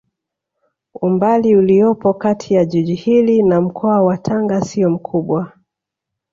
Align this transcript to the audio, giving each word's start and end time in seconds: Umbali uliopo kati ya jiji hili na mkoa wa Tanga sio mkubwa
Umbali 0.93 1.55
uliopo 1.55 2.13
kati 2.13 2.53
ya 2.53 2.65
jiji 2.65 2.95
hili 2.95 3.43
na 3.43 3.61
mkoa 3.61 4.01
wa 4.03 4.17
Tanga 4.17 4.61
sio 4.61 4.89
mkubwa 4.89 5.51